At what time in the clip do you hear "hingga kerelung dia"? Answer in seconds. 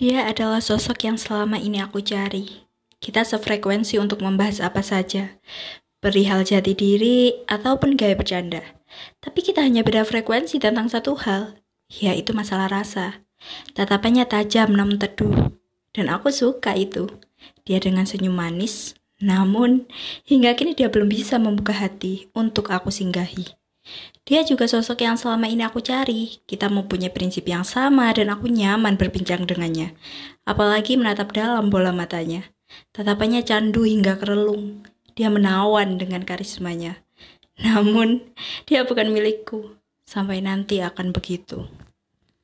33.82-35.28